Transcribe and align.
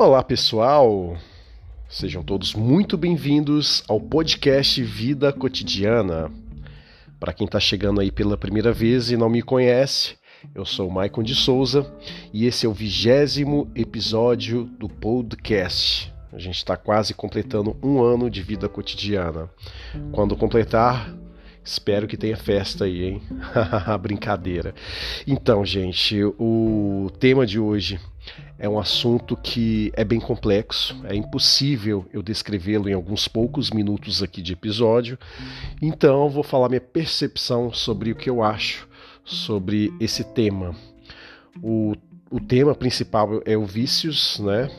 Olá, 0.00 0.22
pessoal! 0.22 1.16
Sejam 1.88 2.22
todos 2.22 2.54
muito 2.54 2.96
bem-vindos 2.96 3.82
ao 3.88 4.00
podcast 4.00 4.80
Vida 4.80 5.32
Cotidiana. 5.32 6.30
Para 7.18 7.32
quem 7.32 7.46
está 7.46 7.58
chegando 7.58 8.00
aí 8.00 8.12
pela 8.12 8.36
primeira 8.36 8.72
vez 8.72 9.10
e 9.10 9.16
não 9.16 9.28
me 9.28 9.42
conhece, 9.42 10.14
eu 10.54 10.64
sou 10.64 10.86
o 10.86 10.92
Maicon 10.92 11.24
de 11.24 11.34
Souza 11.34 11.92
e 12.32 12.46
esse 12.46 12.64
é 12.64 12.68
o 12.68 12.72
vigésimo 12.72 13.68
episódio 13.74 14.66
do 14.78 14.88
podcast. 14.88 16.14
A 16.32 16.38
gente 16.38 16.58
está 16.58 16.76
quase 16.76 17.12
completando 17.12 17.76
um 17.82 18.00
ano 18.00 18.30
de 18.30 18.40
vida 18.40 18.68
cotidiana. 18.68 19.50
Quando 20.12 20.36
completar, 20.36 21.12
espero 21.64 22.06
que 22.06 22.16
tenha 22.16 22.36
festa 22.36 22.84
aí, 22.84 23.02
hein? 23.02 23.22
Brincadeira. 24.00 24.72
Então, 25.26 25.64
gente, 25.64 26.22
o 26.38 27.10
tema 27.18 27.44
de 27.44 27.58
hoje 27.58 27.98
é 28.58 28.68
um 28.68 28.78
assunto 28.78 29.36
que 29.36 29.92
é 29.94 30.04
bem 30.04 30.20
complexo, 30.20 31.00
é 31.04 31.14
impossível 31.14 32.06
eu 32.12 32.22
descrevê-lo 32.22 32.88
em 32.88 32.92
alguns 32.92 33.28
poucos 33.28 33.70
minutos 33.70 34.22
aqui 34.22 34.42
de 34.42 34.52
episódio. 34.52 35.18
Então, 35.80 36.28
vou 36.28 36.42
falar 36.42 36.68
minha 36.68 36.80
percepção 36.80 37.72
sobre 37.72 38.12
o 38.12 38.16
que 38.16 38.28
eu 38.28 38.42
acho 38.42 38.88
sobre 39.28 39.92
esse 40.00 40.24
tema. 40.24 40.74
O, 41.62 41.94
o 42.30 42.40
tema 42.40 42.74
principal 42.74 43.42
é 43.44 43.56
o 43.56 43.64
vícios, 43.64 44.40
né? 44.40 44.70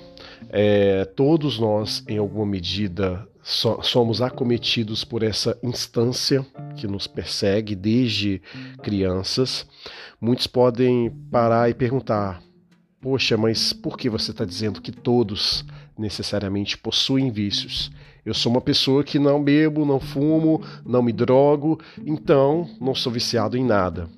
É, 0.50 1.06
todos 1.06 1.60
nós, 1.60 2.04
em 2.08 2.18
alguma 2.18 2.46
medida, 2.46 3.28
so, 3.44 3.80
somos 3.84 4.22
acometidos 4.22 5.04
por 5.04 5.22
essa 5.22 5.58
instância 5.62 6.46
que 6.76 6.88
nos 6.88 7.06
persegue 7.06 7.76
desde 7.76 8.42
crianças. 8.82 9.68
Muitos 10.20 10.48
podem 10.48 11.12
parar 11.30 11.70
e 11.70 11.74
perguntar: 11.74 12.42
Poxa, 13.02 13.38
mas 13.38 13.72
por 13.72 13.98
que 13.98 14.10
você 14.10 14.32
está 14.32 14.44
dizendo 14.44 14.82
que 14.82 14.92
todos 14.92 15.64
necessariamente 15.98 16.78
possuem 16.78 17.32
vícios? 17.32 17.90
Eu 18.26 18.34
sou 18.34 18.52
uma 18.52 18.60
pessoa 18.60 19.06
que 19.06 19.18
não 19.18 19.42
bebo, 19.42 19.86
não 19.86 20.02
fumo, 20.02 20.62
não 20.86 21.02
me 21.02 21.14
drogo, 21.14 21.80
então 22.06 22.70
não 22.80 22.94
sou 22.94 23.10
viciado 23.10 23.56
em 23.56 23.64
nada. 23.64 24.10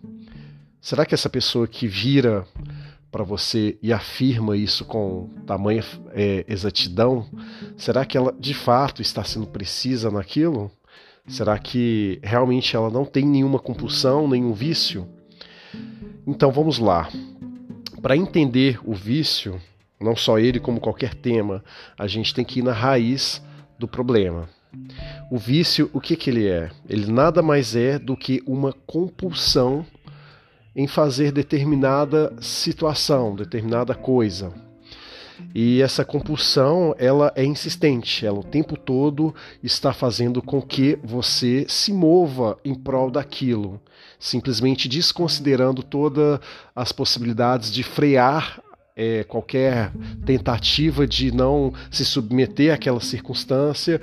Será 0.82 1.06
que 1.06 1.14
essa 1.14 1.30
pessoa 1.30 1.68
que 1.68 1.88
vira 1.88 2.44
para 3.12 3.24
você 3.24 3.78
e 3.84 3.94
afirma 3.94 4.58
isso 4.58 4.84
com 4.84 5.30
tamanha 5.46 5.84
é, 6.12 6.44
exatidão, 6.48 7.28
será 7.78 8.04
que 8.04 8.18
ela 8.18 8.36
de 8.40 8.56
fato 8.56 9.00
está 9.00 9.24
sendo 9.24 9.46
precisa 9.46 10.10
naquilo? 10.10 10.72
Será 11.28 11.60
que 11.60 12.20
realmente 12.24 12.76
ela 12.76 12.90
não 12.90 13.06
tem 13.06 13.26
nenhuma 13.28 13.60
compulsão, 13.60 14.28
nenhum 14.28 14.54
vício? 14.54 15.08
Então 16.26 16.52
vamos 16.52 16.80
lá. 16.80 17.10
Para 18.02 18.18
entender 18.18 18.80
o 18.84 18.94
vício, 18.94 19.62
não 20.00 20.16
só 20.16 20.40
ele 20.40 20.60
como 20.60 20.80
qualquer 20.80 21.14
tema, 21.14 21.64
a 21.98 22.08
gente 22.08 22.34
tem 22.34 22.44
que 22.44 22.60
ir 22.60 22.64
na 22.64 22.74
raiz 22.74 23.42
do 23.78 23.88
problema. 23.88 24.50
O 25.30 25.38
vício, 25.38 25.90
o 25.94 26.02
que, 26.02 26.16
que 26.16 26.30
ele 26.30 26.48
é? 26.48 26.72
Ele 26.90 27.12
nada 27.12 27.42
mais 27.42 27.76
é 27.76 28.00
do 28.00 28.18
que 28.18 28.42
uma 28.48 28.74
compulsão 28.74 29.86
em 30.76 30.88
fazer 30.88 31.32
determinada 31.32 32.34
situação, 32.40 33.36
determinada 33.36 33.94
coisa. 33.94 34.52
E 35.54 35.82
essa 35.82 36.06
compulsão, 36.06 36.96
ela 36.98 37.32
é 37.36 37.44
insistente, 37.44 38.26
ela 38.26 38.40
o 38.40 38.44
tempo 38.44 38.78
todo 38.78 39.36
está 39.62 39.92
fazendo 39.92 40.42
com 40.42 40.62
que 40.62 40.98
você 41.04 41.66
se 41.68 41.92
mova 41.92 42.58
em 42.64 42.74
prol 42.74 43.12
daquilo, 43.12 43.80
simplesmente 44.18 44.88
desconsiderando 44.88 45.84
todas 45.84 46.40
as 46.76 46.92
possibilidades 46.92 47.72
de 47.72 47.84
frear 47.84 48.62
é, 48.96 49.24
qualquer 49.24 49.92
tentativa 50.26 51.08
de 51.08 51.32
não 51.32 51.74
se 51.90 52.06
submeter 52.06 52.74
àquela 52.74 53.00
circunstância, 53.00 54.02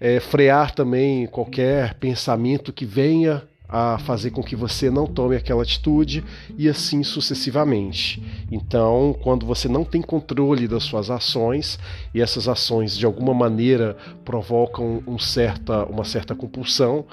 é, 0.00 0.20
frear 0.20 0.74
também 0.74 1.26
qualquer 1.26 1.94
pensamento 1.94 2.72
que 2.72 2.84
venha 2.84 3.42
a 3.68 3.98
fazer 3.98 4.30
com 4.30 4.42
que 4.42 4.54
você 4.54 4.90
não 4.90 5.06
tome 5.06 5.36
aquela 5.36 5.62
atitude 5.62 6.22
e 6.56 6.68
assim 6.68 7.02
sucessivamente. 7.02 8.22
Então, 8.50 9.16
quando 9.22 9.46
você 9.46 9.68
não 9.68 9.84
tem 9.84 10.02
controle 10.02 10.68
das 10.68 10.84
suas 10.84 11.10
ações 11.10 11.78
e 12.14 12.20
essas 12.20 12.46
ações 12.46 12.96
de 12.96 13.06
alguma 13.06 13.32
maneira 13.32 13.96
provocam 14.24 15.02
um 15.06 15.18
certa, 15.18 15.84
uma 15.86 16.04
certa 16.04 16.34
compulsão, 16.34 17.06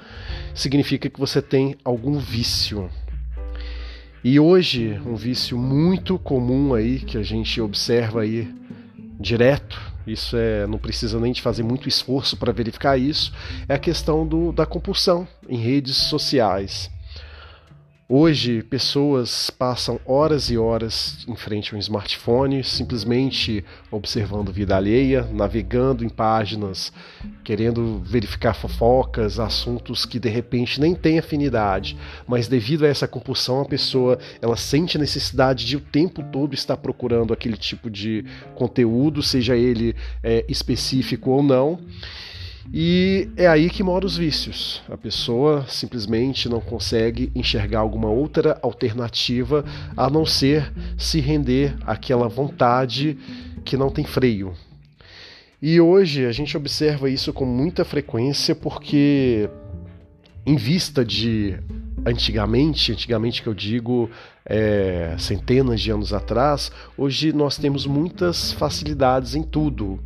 significa 0.53 1.09
que 1.09 1.19
você 1.19 1.41
tem 1.41 1.75
algum 1.83 2.17
vício. 2.17 2.89
E 4.23 4.39
hoje, 4.39 5.01
um 5.05 5.15
vício 5.15 5.57
muito 5.57 6.19
comum 6.19 6.73
aí 6.75 6.99
que 6.99 7.17
a 7.17 7.23
gente 7.23 7.59
observa 7.59 8.21
aí 8.21 8.53
direto 9.19 9.90
isso 10.05 10.35
é, 10.35 10.65
não 10.67 10.77
precisa 10.77 11.19
nem 11.19 11.31
de 11.31 11.41
fazer 11.41 11.63
muito 11.63 11.87
esforço 11.87 12.37
para 12.37 12.51
verificar 12.51 12.97
isso. 12.97 13.31
É 13.67 13.75
a 13.75 13.79
questão 13.79 14.25
do, 14.25 14.51
da 14.51 14.65
compulsão 14.65 15.27
em 15.47 15.57
redes 15.57 15.95
sociais. 15.95 16.89
Hoje, 18.13 18.61
pessoas 18.63 19.49
passam 19.49 19.97
horas 20.05 20.49
e 20.49 20.57
horas 20.57 21.25
em 21.29 21.35
frente 21.37 21.73
a 21.73 21.77
um 21.77 21.79
smartphone, 21.79 22.61
simplesmente 22.61 23.63
observando 23.89 24.51
vida 24.51 24.75
alheia, 24.75 25.25
navegando 25.31 26.03
em 26.03 26.09
páginas, 26.09 26.91
querendo 27.41 28.01
verificar 28.03 28.53
fofocas, 28.53 29.39
assuntos 29.39 30.05
que 30.05 30.19
de 30.19 30.27
repente 30.27 30.81
nem 30.81 30.93
têm 30.93 31.19
afinidade, 31.19 31.97
mas 32.27 32.49
devido 32.49 32.83
a 32.83 32.89
essa 32.89 33.07
compulsão, 33.07 33.61
a 33.61 33.65
pessoa 33.65 34.19
ela 34.41 34.57
sente 34.57 34.97
a 34.97 34.99
necessidade 34.99 35.65
de 35.65 35.77
o 35.77 35.79
tempo 35.79 36.21
todo 36.21 36.53
estar 36.53 36.75
procurando 36.75 37.31
aquele 37.31 37.55
tipo 37.55 37.89
de 37.89 38.25
conteúdo, 38.55 39.23
seja 39.23 39.55
ele 39.55 39.95
é, 40.21 40.43
específico 40.49 41.29
ou 41.29 41.41
não. 41.41 41.79
E 42.73 43.29
é 43.35 43.47
aí 43.47 43.69
que 43.69 43.81
moram 43.81 44.05
os 44.05 44.17
vícios. 44.17 44.81
A 44.89 44.97
pessoa 44.97 45.65
simplesmente 45.67 46.47
não 46.49 46.61
consegue 46.61 47.31
enxergar 47.33 47.79
alguma 47.79 48.09
outra 48.09 48.59
alternativa 48.61 49.65
a 49.95 50.09
não 50.09 50.25
ser 50.25 50.71
se 50.97 51.19
render 51.19 51.75
àquela 51.85 52.27
vontade 52.27 53.17
que 53.63 53.77
não 53.77 53.89
tem 53.89 54.05
freio. 54.05 54.53
E 55.61 55.79
hoje 55.79 56.25
a 56.25 56.31
gente 56.31 56.57
observa 56.57 57.09
isso 57.09 57.31
com 57.31 57.45
muita 57.45 57.85
frequência 57.85 58.55
porque, 58.55 59.49
em 60.45 60.55
vista 60.55 61.05
de 61.05 61.55
antigamente, 62.05 62.91
antigamente 62.91 63.43
que 63.43 63.47
eu 63.47 63.53
digo 63.53 64.09
é, 64.45 65.15
centenas 65.19 65.79
de 65.79 65.91
anos 65.91 66.13
atrás, 66.13 66.71
hoje 66.97 67.31
nós 67.31 67.57
temos 67.57 67.85
muitas 67.85 68.51
facilidades 68.53 69.35
em 69.35 69.43
tudo. 69.43 69.99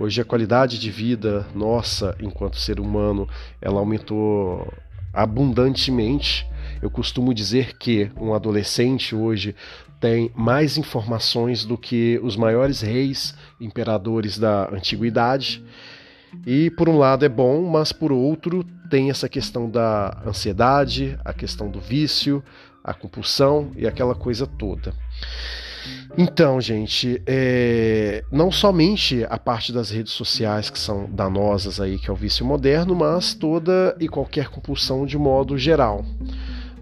Hoje 0.00 0.20
a 0.20 0.24
qualidade 0.24 0.78
de 0.78 0.92
vida 0.92 1.44
nossa 1.52 2.14
enquanto 2.20 2.56
ser 2.56 2.78
humano, 2.78 3.28
ela 3.60 3.80
aumentou 3.80 4.72
abundantemente. 5.12 6.46
Eu 6.80 6.88
costumo 6.88 7.34
dizer 7.34 7.76
que 7.76 8.08
um 8.16 8.32
adolescente 8.32 9.16
hoje 9.16 9.56
tem 9.98 10.30
mais 10.36 10.78
informações 10.78 11.64
do 11.64 11.76
que 11.76 12.20
os 12.22 12.36
maiores 12.36 12.80
reis, 12.80 13.34
imperadores 13.60 14.38
da 14.38 14.72
antiguidade. 14.72 15.64
E 16.46 16.70
por 16.70 16.88
um 16.88 16.96
lado 16.96 17.24
é 17.24 17.28
bom, 17.28 17.68
mas 17.68 17.90
por 17.90 18.12
outro 18.12 18.64
tem 18.88 19.10
essa 19.10 19.28
questão 19.28 19.68
da 19.68 20.22
ansiedade, 20.24 21.18
a 21.24 21.32
questão 21.32 21.68
do 21.68 21.80
vício, 21.80 22.40
a 22.84 22.94
compulsão 22.94 23.72
e 23.74 23.84
aquela 23.84 24.14
coisa 24.14 24.46
toda. 24.46 24.94
Então, 26.16 26.60
gente, 26.60 27.22
é, 27.26 28.24
não 28.30 28.50
somente 28.50 29.24
a 29.30 29.38
parte 29.38 29.72
das 29.72 29.90
redes 29.90 30.12
sociais 30.12 30.68
que 30.68 30.78
são 30.78 31.08
danosas 31.10 31.80
aí, 31.80 31.98
que 31.98 32.10
é 32.10 32.12
o 32.12 32.16
vício 32.16 32.44
moderno, 32.44 32.94
mas 32.94 33.34
toda 33.34 33.96
e 34.00 34.08
qualquer 34.08 34.48
compulsão 34.48 35.06
de 35.06 35.16
modo 35.16 35.56
geral. 35.56 36.04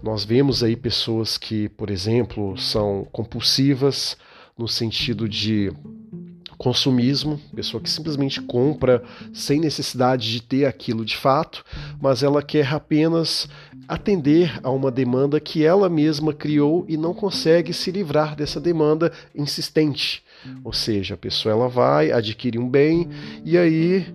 Nós 0.01 0.23
vemos 0.23 0.63
aí 0.63 0.75
pessoas 0.75 1.37
que, 1.37 1.69
por 1.69 1.89
exemplo, 1.89 2.57
são 2.57 3.07
compulsivas 3.11 4.17
no 4.57 4.67
sentido 4.67 5.27
de 5.27 5.71
consumismo, 6.57 7.39
pessoa 7.55 7.81
que 7.81 7.89
simplesmente 7.89 8.41
compra 8.41 9.03
sem 9.31 9.59
necessidade 9.59 10.31
de 10.31 10.41
ter 10.41 10.65
aquilo 10.65 11.05
de 11.05 11.15
fato, 11.15 11.63
mas 12.01 12.23
ela 12.23 12.41
quer 12.41 12.73
apenas 12.73 13.47
atender 13.87 14.59
a 14.63 14.69
uma 14.69 14.91
demanda 14.91 15.39
que 15.39 15.63
ela 15.63 15.89
mesma 15.89 16.33
criou 16.33 16.85
e 16.87 16.97
não 16.97 17.13
consegue 17.13 17.73
se 17.73 17.91
livrar 17.91 18.35
dessa 18.35 18.59
demanda 18.59 19.11
insistente. 19.33 20.23
Ou 20.63 20.73
seja, 20.73 21.15
a 21.15 21.17
pessoa 21.17 21.53
ela 21.53 21.67
vai, 21.67 22.11
adquire 22.11 22.59
um 22.59 22.69
bem 22.69 23.09
e 23.43 23.57
aí 23.57 24.05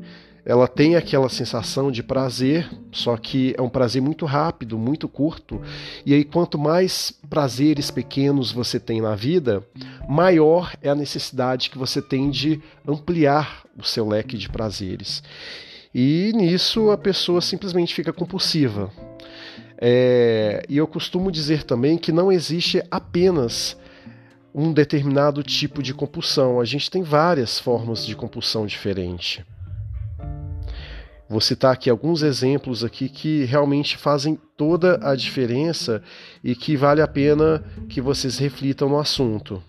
ela 0.45 0.67
tem 0.67 0.97
aquela 0.97 1.29
sensação 1.29 1.91
de 1.91 2.03
prazer, 2.03 2.69
só 2.91 3.17
que 3.17 3.55
é 3.57 3.63
um 3.63 3.69
prazer 3.69 4.03
muito 4.03 4.27
rápido, 4.27 4.77
muito 4.77 5.09
curto. 5.09 5.61
E 6.05 6.13
aí, 6.13 6.25
quanto 6.25 6.59
mais 6.59 7.15
prazeres 7.31 7.93
pequenos 7.93 8.51
você 8.51 8.81
tem 8.81 9.01
na 9.01 9.15
vida, 9.15 9.65
maior 10.09 10.73
é 10.83 10.89
a 10.89 10.97
necessidade 10.97 11.71
que 11.71 11.79
você 11.79 12.03
tem 12.03 12.29
de 12.29 12.61
ampliar 12.87 13.65
o 13.79 13.85
seu 13.85 14.09
leque 14.09 14.37
de 14.37 14.49
prazeres. 14.49 15.23
E 15.95 16.33
nisso 16.35 16.91
a 16.91 16.99
pessoa 16.99 17.41
simplesmente 17.41 17.95
fica 17.95 18.13
compulsiva. 18.13 18.91
É, 19.85 20.65
e 20.69 20.77
eu 20.77 20.87
costumo 20.87 21.33
dizer 21.33 21.65
também 21.65 21.99
que 21.99 22.13
não 22.13 22.31
existe 22.31 22.81
apenas 22.89 23.77
um 24.55 24.73
determinado 24.73 25.43
tipo 25.43 25.83
de 25.83 25.93
compulsão. 25.93 26.61
A 26.61 26.65
gente 26.65 26.89
tem 26.89 27.03
várias 27.03 27.59
formas 27.59 28.07
de 28.07 28.15
compulsão 28.15 28.65
diferente. 28.65 29.45
Vou 31.29 31.41
citar 31.41 31.73
aqui 31.73 31.91
alguns 31.91 32.23
exemplos 32.23 32.85
aqui 32.85 33.09
que 33.09 33.43
realmente 33.43 33.97
fazem 33.97 34.39
toda 34.57 35.01
a 35.03 35.17
diferença 35.17 36.01
e 36.45 36.55
que 36.55 36.77
vale 36.77 37.03
a 37.03 37.09
pena 37.09 37.65
que 37.89 38.01
vocês 38.01 38.39
reflitam 38.39 38.89
no 38.89 39.01
assunto. 39.01 39.61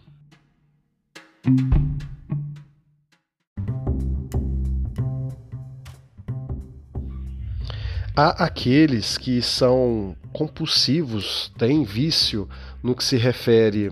Há 8.16 8.46
aqueles 8.46 9.18
que 9.18 9.42
são 9.42 10.16
compulsivos, 10.32 11.52
têm 11.58 11.84
vício 11.84 12.48
no 12.82 12.96
que 12.96 13.04
se 13.04 13.18
refere 13.18 13.92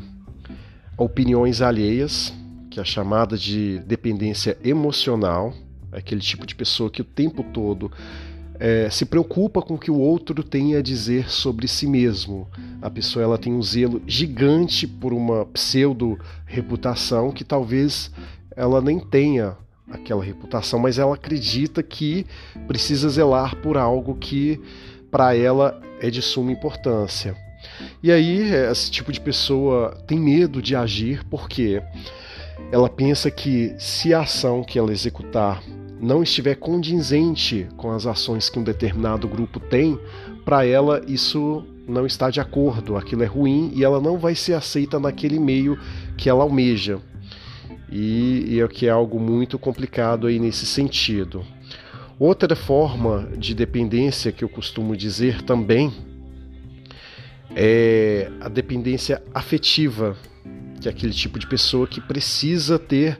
a 0.97 1.03
opiniões 1.03 1.61
alheias, 1.61 2.33
que 2.69 2.79
é 2.79 2.81
a 2.81 2.85
chamada 2.85 3.37
de 3.37 3.79
dependência 3.79 4.57
emocional 4.63 5.53
aquele 5.91 6.21
tipo 6.21 6.45
de 6.45 6.55
pessoa 6.55 6.89
que 6.89 7.01
o 7.01 7.05
tempo 7.05 7.43
todo 7.43 7.91
é, 8.59 8.89
se 8.89 9.05
preocupa 9.05 9.61
com 9.61 9.73
o 9.73 9.79
que 9.79 9.91
o 9.91 9.97
outro 9.97 10.43
tem 10.43 10.75
a 10.75 10.81
dizer 10.81 11.29
sobre 11.29 11.67
si 11.67 11.87
mesmo. 11.87 12.47
A 12.81 12.89
pessoa 12.89 13.23
ela 13.23 13.37
tem 13.37 13.53
um 13.53 13.61
zelo 13.61 14.01
gigante 14.07 14.87
por 14.87 15.13
uma 15.13 15.45
pseudo 15.47 16.17
reputação 16.45 17.31
que 17.31 17.43
talvez 17.43 18.11
ela 18.55 18.81
nem 18.81 18.99
tenha 18.99 19.57
aquela 19.91 20.23
reputação, 20.23 20.79
mas 20.79 20.97
ela 20.97 21.15
acredita 21.15 21.81
que 21.83 22.25
precisa 22.67 23.09
zelar 23.09 23.55
por 23.57 23.77
algo 23.77 24.15
que 24.15 24.59
para 25.09 25.35
ela 25.35 25.79
é 25.99 26.09
de 26.09 26.21
suma 26.21 26.51
importância. 26.51 27.35
E 28.01 28.11
aí 28.11 28.53
esse 28.71 28.89
tipo 28.89 29.11
de 29.11 29.19
pessoa 29.19 29.95
tem 30.07 30.19
medo 30.19 30.61
de 30.61 30.75
agir 30.75 31.23
porque 31.29 31.81
ela 32.71 32.89
pensa 32.89 33.29
que 33.29 33.75
se 33.77 34.13
a 34.13 34.21
ação 34.21 34.63
que 34.63 34.79
ela 34.79 34.91
executar 34.91 35.61
não 35.99 36.23
estiver 36.23 36.55
condizente 36.55 37.67
com 37.77 37.91
as 37.91 38.07
ações 38.07 38.49
que 38.49 38.57
um 38.57 38.63
determinado 38.63 39.27
grupo 39.27 39.59
tem, 39.59 39.99
para 40.43 40.65
ela 40.65 41.03
isso 41.07 41.63
não 41.87 42.05
está 42.05 42.29
de 42.29 42.39
acordo, 42.39 42.97
aquilo 42.97 43.23
é 43.23 43.27
ruim 43.27 43.71
e 43.75 43.83
ela 43.83 43.99
não 43.99 44.17
vai 44.17 44.33
ser 44.33 44.53
aceita 44.53 44.99
naquele 44.99 45.39
meio 45.39 45.77
que 46.17 46.29
ela 46.29 46.43
almeja. 46.43 46.99
E, 47.91 48.45
e 48.47 48.61
é 48.61 48.67
que 48.67 48.87
é 48.87 48.89
algo 48.89 49.19
muito 49.19 49.59
complicado 49.59 50.27
aí 50.27 50.39
nesse 50.39 50.65
sentido. 50.65 51.45
Outra 52.17 52.55
forma 52.55 53.27
de 53.37 53.53
dependência 53.53 54.31
que 54.31 54.43
eu 54.43 54.49
costumo 54.49 54.95
dizer 54.95 55.41
também 55.41 55.91
é 57.55 58.31
a 58.39 58.47
dependência 58.47 59.21
afetiva, 59.33 60.15
que 60.79 60.87
é 60.87 60.91
aquele 60.91 61.13
tipo 61.13 61.37
de 61.37 61.47
pessoa 61.47 61.87
que 61.87 61.99
precisa 61.99 62.79
ter 62.79 63.19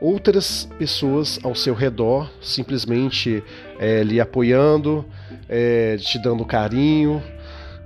outras 0.00 0.68
pessoas 0.78 1.40
ao 1.42 1.54
seu 1.54 1.74
redor, 1.74 2.30
simplesmente 2.40 3.42
é, 3.78 4.02
lhe 4.02 4.20
apoiando, 4.20 5.04
é, 5.48 5.96
te 5.96 6.18
dando 6.20 6.44
carinho. 6.44 7.22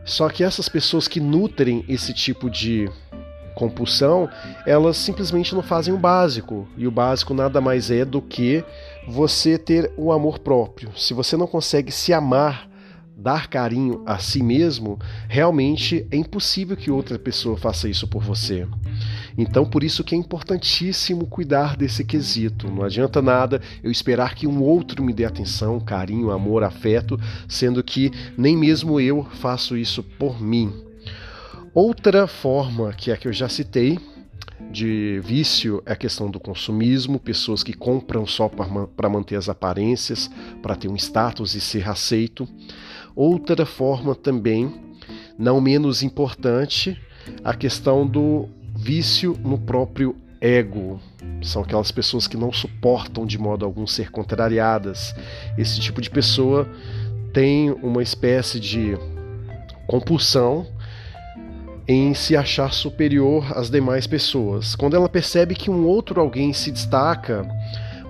Só 0.05 0.29
que 0.29 0.43
essas 0.43 0.69
pessoas 0.69 1.07
que 1.07 1.21
nutrem 1.21 1.85
esse 1.89 2.13
tipo 2.13 2.51
de 2.51 2.91
compulsão, 3.55 4.29
elas 4.67 4.97
simplesmente 4.97 5.55
não 5.55 5.63
fazem 5.63 5.93
o 5.93 5.99
básico. 5.99 6.67
E 6.77 6.87
o 6.87 6.91
básico 6.91 7.35
nada 7.35 7.61
mais 7.61 7.91
é 7.91 8.05
do 8.05 8.21
que 8.21 8.65
você 9.07 9.59
ter 9.59 9.93
o 9.97 10.13
amor 10.13 10.39
próprio. 10.39 10.91
Se 10.97 11.15
você 11.15 11.37
não 11.37 11.47
consegue 11.47 11.91
se 11.91 12.13
amar, 12.13 12.71
dar 13.17 13.49
carinho 13.49 14.03
a 14.05 14.19
si 14.19 14.43
mesmo, 14.43 14.99
realmente 15.29 16.07
é 16.11 16.17
impossível 16.17 16.77
que 16.77 16.91
outra 16.91 17.19
pessoa 17.19 17.57
faça 17.57 17.89
isso 17.89 18.07
por 18.09 18.23
você. 18.23 18.67
Então, 19.39 19.65
por 19.65 19.85
isso 19.85 20.03
que 20.03 20.15
é 20.15 20.19
importantíssimo 20.19 21.27
cuidar 21.27 21.77
desse 21.77 22.05
quesito. 22.05 22.69
Não 22.69 22.83
adianta 22.83 23.23
nada 23.23 23.61
eu 23.83 23.91
esperar 23.91 24.35
que 24.35 24.47
um 24.47 24.63
outro 24.63 25.05
me 25.05 25.13
dê 25.13 25.25
atenção, 25.25 25.79
carinho, 25.79 26.31
amor, 26.31 26.65
afeto, 26.65 27.19
sendo 27.49 27.83
que 27.83 28.11
nem 28.37 28.57
mesmo 28.57 29.01
eu 29.01 29.25
faço 29.41 29.77
isso 29.77 30.03
por 30.03 30.41
mim. 30.41 30.92
Outra 31.75 32.27
forma, 32.27 32.93
que 32.93 33.11
é 33.11 33.15
a 33.15 33.17
que 33.17 33.27
eu 33.27 33.33
já 33.33 33.49
citei, 33.49 33.99
de 34.71 35.21
vício 35.25 35.83
é 35.87 35.93
a 35.93 35.97
questão 35.97 36.31
do 36.31 36.39
consumismo, 36.39 37.19
pessoas 37.19 37.63
que 37.63 37.73
compram 37.73 38.27
só 38.27 38.47
para 38.49 39.09
manter 39.09 39.37
as 39.37 39.49
aparências, 39.49 40.31
para 40.63 40.77
ter 40.77 40.89
um 40.89 40.97
status 40.97 41.55
e 41.55 41.63
ser 41.63 41.89
aceito. 41.89 42.47
Outra 43.17 43.65
forma 43.65 44.15
também, 44.15 44.71
não 45.39 45.63
menos 45.63 46.03
importante, 46.03 47.01
a 47.43 47.55
questão 47.55 48.07
do 48.07 48.51
vício 48.77 49.39
no 49.43 49.57
próprio 49.57 50.15
ego. 50.43 51.01
São 51.43 51.63
aquelas 51.63 51.91
pessoas 51.91 52.27
que 52.27 52.37
não 52.37 52.53
suportam 52.53 53.25
de 53.25 53.39
modo 53.39 53.65
algum 53.65 53.87
ser 53.87 54.11
contrariadas. 54.11 55.15
Esse 55.57 55.81
tipo 55.81 56.03
de 56.03 56.11
pessoa 56.11 56.69
tem 57.33 57.71
uma 57.71 58.03
espécie 58.03 58.61
de 58.61 58.95
compulsão 59.87 60.67
em 61.93 62.15
se 62.15 62.37
achar 62.37 62.73
superior 62.73 63.53
às 63.57 63.69
demais 63.69 64.07
pessoas. 64.07 64.75
Quando 64.75 64.97
ela 64.97 65.09
percebe 65.09 65.55
que 65.55 65.71
um 65.71 65.87
outro 65.87 66.21
alguém 66.21 66.53
se 66.53 66.71
destaca 66.71 67.47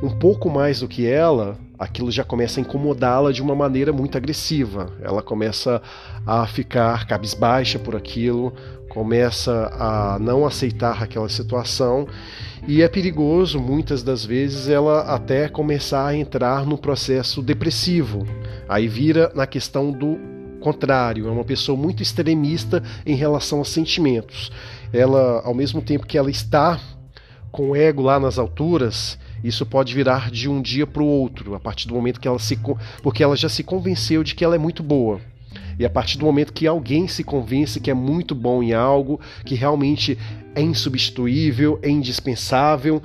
um 0.02 0.10
pouco 0.10 0.48
mais 0.48 0.80
do 0.80 0.88
que 0.88 1.06
ela, 1.06 1.58
aquilo 1.78 2.10
já 2.10 2.24
começa 2.24 2.60
a 2.60 2.62
incomodá-la 2.62 3.32
de 3.32 3.42
uma 3.42 3.54
maneira 3.54 3.92
muito 3.92 4.16
agressiva. 4.16 4.92
Ela 5.02 5.22
começa 5.22 5.82
a 6.26 6.46
ficar 6.46 7.06
cabisbaixa 7.06 7.78
por 7.78 7.96
aquilo, 7.96 8.52
começa 8.88 9.70
a 9.78 10.18
não 10.20 10.46
aceitar 10.46 11.02
aquela 11.02 11.28
situação 11.28 12.06
e 12.68 12.82
é 12.82 12.88
perigoso 12.88 13.58
muitas 13.58 14.02
das 14.02 14.24
vezes 14.24 14.68
ela 14.68 15.00
até 15.14 15.48
começar 15.48 16.06
a 16.06 16.16
entrar 16.16 16.64
no 16.66 16.78
processo 16.78 17.42
depressivo. 17.42 18.26
Aí 18.68 18.86
vira 18.86 19.32
na 19.34 19.46
questão 19.46 19.90
do 19.90 20.41
contrário, 20.62 21.28
é 21.28 21.30
uma 21.30 21.44
pessoa 21.44 21.76
muito 21.76 22.02
extremista 22.02 22.82
em 23.04 23.14
relação 23.14 23.58
aos 23.58 23.68
sentimentos. 23.68 24.50
Ela, 24.92 25.42
ao 25.44 25.54
mesmo 25.54 25.82
tempo 25.82 26.06
que 26.06 26.16
ela 26.16 26.30
está 26.30 26.80
com 27.50 27.70
o 27.70 27.76
ego 27.76 28.00
lá 28.00 28.18
nas 28.18 28.38
alturas, 28.38 29.18
isso 29.44 29.66
pode 29.66 29.94
virar 29.94 30.30
de 30.30 30.48
um 30.48 30.62
dia 30.62 30.86
para 30.86 31.02
o 31.02 31.06
outro, 31.06 31.54
a 31.54 31.60
partir 31.60 31.88
do 31.88 31.94
momento 31.94 32.20
que 32.20 32.28
ela 32.28 32.38
se. 32.38 32.58
porque 33.02 33.22
ela 33.22 33.36
já 33.36 33.48
se 33.48 33.62
convenceu 33.62 34.24
de 34.24 34.34
que 34.34 34.44
ela 34.44 34.54
é 34.54 34.58
muito 34.58 34.82
boa. 34.82 35.20
E 35.78 35.84
a 35.84 35.90
partir 35.90 36.16
do 36.16 36.24
momento 36.24 36.52
que 36.52 36.66
alguém 36.66 37.08
se 37.08 37.24
convence 37.24 37.80
que 37.80 37.90
é 37.90 37.94
muito 37.94 38.34
bom 38.34 38.62
em 38.62 38.72
algo, 38.72 39.20
que 39.44 39.54
realmente 39.54 40.18
é 40.54 40.62
insubstituível, 40.62 41.78
é 41.82 41.90
indispensável, 41.90 43.02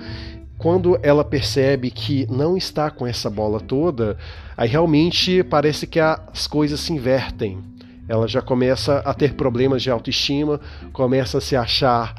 quando 0.57 0.99
ela 1.03 1.23
percebe 1.23 1.91
que 1.91 2.25
não 2.29 2.57
está 2.57 2.89
com 2.89 3.05
essa 3.05 3.29
bola 3.29 3.59
toda, 3.59 4.17
aí 4.55 4.67
realmente 4.67 5.43
parece 5.43 5.85
que 5.85 5.99
as 5.99 6.47
coisas 6.47 6.79
se 6.79 6.93
invertem. 6.93 7.59
Ela 8.09 8.27
já 8.27 8.41
começa 8.41 8.99
a 8.99 9.13
ter 9.13 9.33
problemas 9.33 9.83
de 9.83 9.91
autoestima, 9.91 10.59
começa 10.93 11.37
a 11.37 11.41
se 11.41 11.55
achar 11.55 12.15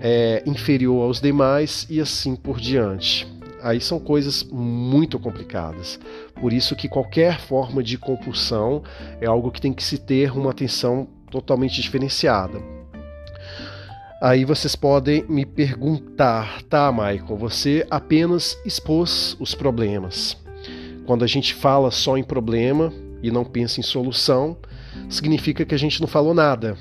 é, 0.00 0.42
inferior 0.46 1.02
aos 1.02 1.20
demais 1.20 1.86
e 1.88 2.00
assim 2.00 2.36
por 2.36 2.60
diante 2.60 3.26
aí 3.62 3.80
são 3.80 3.98
coisas 3.98 4.42
muito 4.42 5.18
complicadas. 5.18 5.98
Por 6.34 6.52
isso 6.52 6.74
que 6.74 6.88
qualquer 6.88 7.40
forma 7.40 7.82
de 7.82 7.96
compulsão 7.96 8.82
é 9.20 9.26
algo 9.26 9.50
que 9.50 9.60
tem 9.60 9.72
que 9.72 9.84
se 9.84 9.98
ter 9.98 10.32
uma 10.32 10.50
atenção 10.50 11.06
totalmente 11.30 11.80
diferenciada. 11.80 12.60
Aí 14.22 14.44
vocês 14.44 14.76
podem 14.76 15.24
me 15.28 15.44
perguntar, 15.44 16.62
tá, 16.70 16.92
Michael, 16.92 17.36
você 17.36 17.84
apenas 17.90 18.56
expôs 18.64 19.36
os 19.40 19.52
problemas. 19.52 20.36
Quando 21.04 21.24
a 21.24 21.26
gente 21.26 21.52
fala 21.52 21.90
só 21.90 22.16
em 22.16 22.22
problema 22.22 22.92
e 23.20 23.32
não 23.32 23.44
pensa 23.44 23.80
em 23.80 23.82
solução, 23.82 24.56
significa 25.10 25.64
que 25.64 25.74
a 25.74 25.78
gente 25.78 26.00
não 26.00 26.06
falou 26.06 26.32
nada. 26.34 26.76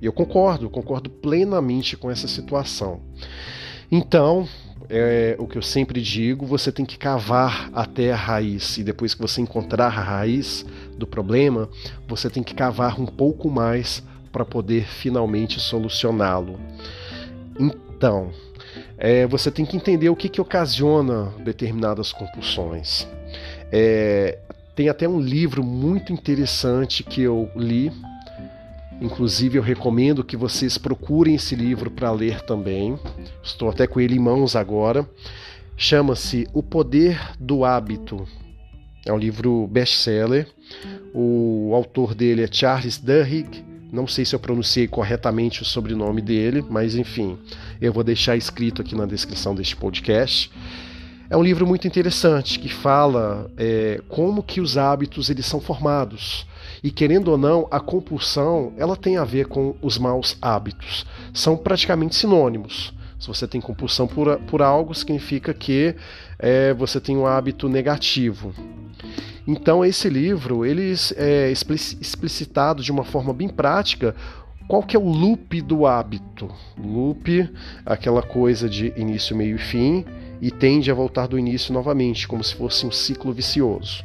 Eu 0.00 0.12
concordo, 0.12 0.70
concordo 0.70 1.10
plenamente 1.10 1.96
com 1.96 2.08
essa 2.08 2.28
situação. 2.28 3.00
Então, 3.90 4.46
é 4.88 5.34
o 5.40 5.46
que 5.48 5.58
eu 5.58 5.62
sempre 5.62 6.00
digo, 6.00 6.46
você 6.46 6.70
tem 6.70 6.86
que 6.86 6.96
cavar 6.96 7.68
até 7.72 8.12
a 8.12 8.16
raiz. 8.16 8.78
E 8.78 8.84
depois 8.84 9.12
que 9.12 9.20
você 9.20 9.40
encontrar 9.40 9.86
a 9.86 9.88
raiz 9.88 10.64
do 10.96 11.04
problema, 11.04 11.68
você 12.06 12.30
tem 12.30 12.44
que 12.44 12.54
cavar 12.54 13.00
um 13.00 13.06
pouco 13.06 13.50
mais 13.50 14.04
para 14.30 14.44
poder 14.44 14.86
finalmente 14.86 15.60
solucioná-lo. 15.60 16.58
Então, 17.58 18.30
é, 18.96 19.26
você 19.26 19.50
tem 19.50 19.64
que 19.64 19.76
entender 19.76 20.08
o 20.08 20.16
que, 20.16 20.28
que 20.28 20.40
ocasiona 20.40 21.32
determinadas 21.44 22.12
compulsões. 22.12 23.06
É, 23.72 24.38
tem 24.74 24.88
até 24.88 25.08
um 25.08 25.20
livro 25.20 25.64
muito 25.64 26.12
interessante 26.12 27.02
que 27.02 27.22
eu 27.22 27.50
li 27.56 27.92
Inclusive, 29.00 29.58
eu 29.58 29.62
recomendo 29.62 30.24
que 30.24 30.36
vocês 30.36 30.76
procurem 30.76 31.36
esse 31.36 31.54
livro 31.54 31.90
para 31.90 32.10
ler 32.10 32.40
também. 32.42 32.98
Estou 33.42 33.70
até 33.70 33.86
com 33.86 34.00
ele 34.00 34.16
em 34.16 34.18
mãos 34.18 34.56
agora. 34.56 35.08
Chama-se 35.76 36.48
O 36.52 36.62
Poder 36.62 37.20
do 37.38 37.64
Hábito. 37.64 38.26
É 39.06 39.12
um 39.12 39.18
livro 39.18 39.68
best-seller. 39.68 40.48
O 41.14 41.72
autor 41.74 42.12
dele 42.12 42.42
é 42.42 42.48
Charles 42.50 42.98
Duhigg, 42.98 43.64
Não 43.90 44.06
sei 44.06 44.24
se 44.24 44.34
eu 44.34 44.38
pronunciei 44.38 44.86
corretamente 44.86 45.62
o 45.62 45.64
sobrenome 45.64 46.20
dele, 46.20 46.62
mas 46.68 46.94
enfim, 46.94 47.38
eu 47.80 47.92
vou 47.92 48.04
deixar 48.04 48.36
escrito 48.36 48.82
aqui 48.82 48.94
na 48.94 49.06
descrição 49.06 49.54
deste 49.54 49.74
podcast. 49.76 50.50
É 51.30 51.36
um 51.36 51.42
livro 51.42 51.66
muito 51.66 51.86
interessante 51.86 52.58
que 52.58 52.68
fala 52.68 53.50
é, 53.56 54.00
como 54.08 54.42
que 54.42 54.60
os 54.60 54.76
hábitos 54.76 55.30
eles 55.30 55.46
são 55.46 55.60
formados. 55.60 56.46
E 56.82 56.90
querendo 56.90 57.28
ou 57.28 57.38
não 57.38 57.66
a 57.70 57.80
compulsão 57.80 58.72
ela 58.76 58.96
tem 58.96 59.16
a 59.16 59.24
ver 59.24 59.46
com 59.46 59.74
os 59.80 59.96
maus 59.98 60.36
hábitos. 60.40 61.06
São 61.32 61.56
praticamente 61.56 62.14
sinônimos. 62.14 62.92
Se 63.18 63.26
você 63.26 63.48
tem 63.48 63.60
compulsão 63.60 64.06
por, 64.06 64.38
por 64.42 64.62
algo 64.62 64.94
significa 64.94 65.52
que 65.52 65.94
é, 66.38 66.72
você 66.74 67.00
tem 67.00 67.16
um 67.16 67.26
hábito 67.26 67.68
negativo 67.68 68.54
então 69.48 69.82
esse 69.82 70.10
livro 70.10 70.66
ele 70.66 70.94
é 71.16 71.50
explicitado 71.50 72.82
de 72.82 72.92
uma 72.92 73.02
forma 73.02 73.32
bem 73.32 73.48
prática 73.48 74.14
qual 74.68 74.82
que 74.82 74.94
é 74.94 75.00
o 75.00 75.08
loop 75.08 75.62
do 75.62 75.86
hábito. 75.86 76.50
Loop, 76.76 77.50
aquela 77.86 78.22
coisa 78.22 78.68
de 78.68 78.92
início, 78.94 79.34
meio 79.34 79.56
e 79.56 79.58
fim, 79.58 80.04
e 80.42 80.50
tende 80.50 80.90
a 80.90 80.94
voltar 80.94 81.26
do 81.26 81.38
início 81.38 81.72
novamente, 81.72 82.28
como 82.28 82.44
se 82.44 82.54
fosse 82.54 82.84
um 82.84 82.92
ciclo 82.92 83.32
vicioso. 83.32 84.04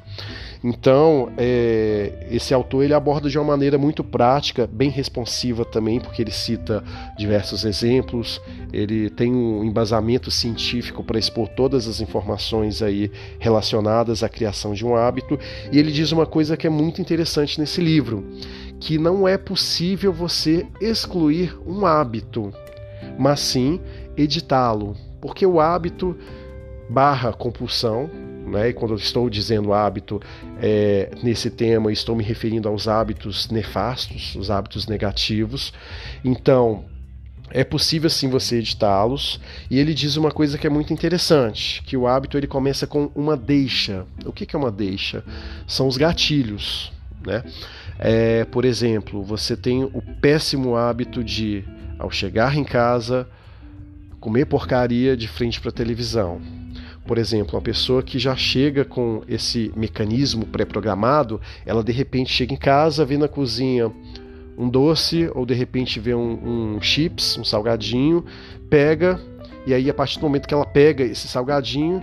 Então, 0.64 1.30
é, 1.38 2.26
esse 2.32 2.54
autor 2.54 2.84
ele 2.84 2.94
aborda 2.94 3.30
de 3.30 3.38
uma 3.38 3.44
maneira 3.44 3.78
muito 3.78 4.02
prática, 4.02 4.66
bem 4.66 4.90
responsiva 4.90 5.66
também, 5.66 6.00
porque 6.00 6.22
ele 6.22 6.32
cita 6.32 6.82
diversos 7.18 7.66
exemplos, 7.66 8.42
ele 8.72 9.10
tem 9.10 9.34
um 9.34 9.66
embasamento 9.66 10.32
científico 10.32 11.04
para 11.04 11.20
expor 11.20 11.50
todas 11.50 11.86
as 11.86 12.00
informações 12.00 12.82
aí 12.82 13.12
relacionadas 13.40 14.24
à 14.24 14.30
criação 14.30 14.74
de 14.74 14.86
um 14.86 14.96
hábito, 14.96 15.38
e 15.70 15.78
ele 15.78 15.92
diz 15.92 16.14
uma 16.14 16.26
coisa 16.26 16.56
que 16.56 16.66
é 16.66 16.70
muito 16.70 17.02
interessante 17.02 17.60
nesse 17.60 17.82
livro, 17.82 18.26
que 18.80 18.98
não 18.98 19.28
é 19.28 19.38
possível 19.38 20.14
você 20.14 20.66
excluir 20.80 21.58
um 21.68 21.86
hábito, 21.86 22.54
mas 23.20 23.42
sim 23.42 23.82
editá-lo, 24.16 24.96
porque 25.20 25.46
o 25.46 25.60
hábito 25.60 26.16
barra 26.90 27.34
compulsão 27.34 28.10
né? 28.54 28.70
E 28.70 28.74
quando 28.74 28.92
eu 28.92 28.98
estou 28.98 29.30
dizendo 29.30 29.74
hábito 29.74 30.22
é, 30.62 31.10
nesse 31.22 31.50
tema, 31.50 31.92
estou 31.92 32.16
me 32.16 32.24
referindo 32.24 32.70
aos 32.70 32.88
hábitos 32.88 33.50
nefastos, 33.50 34.36
os 34.36 34.50
hábitos 34.50 34.88
negativos. 34.88 35.74
Então, 36.24 36.86
é 37.50 37.64
possível 37.64 38.10
sim 38.10 38.30
você 38.30 38.58
editá-los. 38.58 39.42
E 39.70 39.78
ele 39.78 39.94
diz 39.94 40.16
uma 40.16 40.32
coisa 40.32 40.58
que 40.58 40.66
é 40.66 40.70
muito 40.70 40.94
interessante 40.94 41.84
que 41.84 41.98
o 41.98 42.08
hábito 42.08 42.38
ele 42.38 42.48
começa 42.48 42.88
com 42.88 43.12
uma 43.14 43.36
deixa. 43.36 44.06
O 44.26 44.32
que 44.32 44.56
é 44.56 44.58
uma 44.58 44.72
deixa? 44.72 45.24
São 45.68 45.88
os 45.88 45.98
gatilhos 45.98 46.94
né? 47.26 47.44
É, 47.98 48.46
por 48.46 48.66
exemplo 48.66 49.24
você 49.24 49.56
tem 49.56 49.84
o 49.84 50.02
péssimo 50.20 50.76
hábito 50.76 51.24
de 51.24 51.64
ao 51.98 52.12
chegar 52.12 52.58
em 52.58 52.64
casa 52.64 53.28
comer 54.20 54.46
porcaria 54.46 55.16
de 55.16 55.28
frente 55.28 55.60
para 55.60 55.70
a 55.70 55.74
televisão 55.74 56.42
por 57.06 57.18
exemplo, 57.18 57.56
uma 57.56 57.62
pessoa 57.62 58.02
que 58.02 58.18
já 58.18 58.36
chega 58.36 58.86
com 58.86 59.22
esse 59.28 59.72
mecanismo 59.76 60.46
pré-programado, 60.46 61.40
ela 61.66 61.84
de 61.84 61.92
repente 61.92 62.32
chega 62.32 62.54
em 62.54 62.58
casa, 62.58 63.06
vê 63.06 63.18
na 63.18 63.28
cozinha 63.28 63.92
um 64.58 64.70
doce 64.70 65.30
ou 65.34 65.46
de 65.46 65.54
repente 65.54 66.00
vê 66.00 66.14
um, 66.14 66.76
um 66.76 66.82
chips, 66.82 67.38
um 67.38 67.44
salgadinho, 67.44 68.24
pega 68.70 69.20
e 69.66 69.74
aí 69.74 69.90
a 69.90 69.94
partir 69.94 70.20
do 70.20 70.24
momento 70.24 70.48
que 70.48 70.54
ela 70.54 70.66
pega 70.66 71.04
esse 71.04 71.28
salgadinho, 71.28 72.02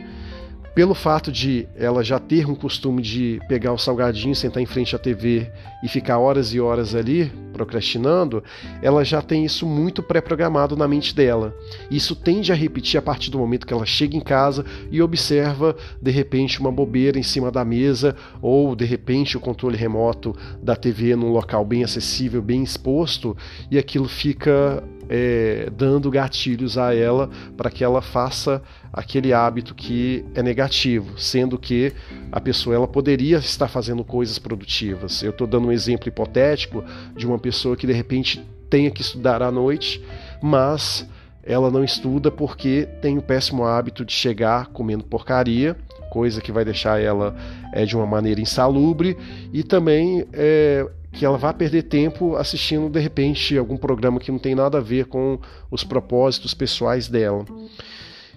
pelo 0.74 0.94
fato 0.94 1.32
de 1.32 1.66
ela 1.76 2.02
já 2.02 2.18
ter 2.18 2.46
um 2.46 2.54
costume 2.54 3.02
de 3.02 3.40
pegar 3.48 3.72
o 3.72 3.78
salgadinho, 3.78 4.34
sentar 4.34 4.62
em 4.62 4.66
frente 4.66 4.94
à 4.94 4.98
TV 4.98 5.50
e 5.82 5.88
ficar 5.88 6.18
horas 6.18 6.54
e 6.54 6.60
horas 6.60 6.94
ali 6.94 7.32
procrastinando, 7.52 8.42
ela 8.80 9.04
já 9.04 9.20
tem 9.20 9.44
isso 9.44 9.66
muito 9.66 10.02
pré-programado 10.02 10.76
na 10.76 10.88
mente 10.88 11.14
dela. 11.14 11.54
Isso 11.90 12.16
tende 12.16 12.52
a 12.52 12.54
repetir 12.54 12.98
a 12.98 13.02
partir 13.02 13.30
do 13.30 13.38
momento 13.38 13.66
que 13.66 13.72
ela 13.72 13.84
chega 13.84 14.16
em 14.16 14.20
casa 14.20 14.64
e 14.90 15.02
observa 15.02 15.76
de 16.00 16.10
repente 16.10 16.60
uma 16.60 16.72
bobeira 16.72 17.18
em 17.18 17.22
cima 17.22 17.50
da 17.50 17.64
mesa 17.64 18.16
ou 18.40 18.74
de 18.74 18.84
repente 18.84 19.36
o 19.36 19.40
controle 19.40 19.76
remoto 19.76 20.34
da 20.62 20.76
TV 20.76 21.14
num 21.16 21.30
local 21.30 21.64
bem 21.64 21.84
acessível, 21.84 22.40
bem 22.40 22.62
exposto 22.62 23.36
e 23.70 23.76
aquilo 23.76 24.08
fica 24.08 24.82
é, 25.10 25.68
dando 25.76 26.08
gatilhos 26.08 26.78
a 26.78 26.94
ela 26.94 27.28
para 27.56 27.68
que 27.68 27.82
ela 27.82 28.00
faça 28.00 28.62
aquele 28.92 29.32
hábito 29.32 29.74
que 29.74 30.24
é 30.36 30.42
negativo, 30.42 31.18
sendo 31.18 31.58
que 31.58 31.92
a 32.30 32.40
pessoa 32.40 32.76
ela 32.76 32.86
poderia 32.86 33.38
estar 33.38 33.66
fazendo 33.66 34.04
coisas 34.04 34.38
produtivas. 34.38 35.20
Eu 35.22 35.30
estou 35.30 35.48
dando 35.48 35.66
um 35.66 35.72
exemplo 35.72 36.08
hipotético 36.08 36.84
de 37.16 37.26
uma 37.26 37.38
pessoa 37.38 37.76
que 37.76 37.88
de 37.88 37.92
repente 37.92 38.40
tenha 38.70 38.90
que 38.90 39.02
estudar 39.02 39.42
à 39.42 39.50
noite, 39.50 40.00
mas 40.40 41.08
ela 41.42 41.70
não 41.70 41.82
estuda 41.82 42.30
porque 42.30 42.86
tem 43.02 43.18
o 43.18 43.22
péssimo 43.22 43.64
hábito 43.64 44.04
de 44.04 44.12
chegar 44.12 44.66
comendo 44.66 45.02
porcaria, 45.02 45.76
coisa 46.08 46.40
que 46.40 46.52
vai 46.52 46.64
deixar 46.64 47.00
ela 47.00 47.34
é, 47.72 47.84
de 47.84 47.96
uma 47.96 48.06
maneira 48.06 48.40
insalubre, 48.40 49.16
e 49.52 49.64
também 49.64 50.24
é, 50.32 50.86
que 51.12 51.24
ela 51.24 51.36
vá 51.36 51.52
perder 51.52 51.82
tempo 51.84 52.36
assistindo 52.36 52.88
de 52.88 53.00
repente 53.00 53.56
algum 53.56 53.76
programa 53.76 54.20
que 54.20 54.30
não 54.30 54.38
tem 54.38 54.54
nada 54.54 54.78
a 54.78 54.80
ver 54.80 55.06
com 55.06 55.38
os 55.70 55.82
propósitos 55.82 56.54
pessoais 56.54 57.08
dela. 57.08 57.44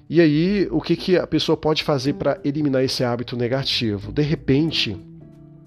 E 0.09 0.19
aí, 0.19 0.67
o 0.71 0.81
que, 0.81 0.95
que 0.95 1.17
a 1.17 1.25
pessoa 1.25 1.55
pode 1.55 1.83
fazer 1.83 2.13
para 2.13 2.39
eliminar 2.43 2.83
esse 2.83 3.03
hábito 3.03 3.37
negativo? 3.37 4.11
De 4.11 4.21
repente, 4.21 4.97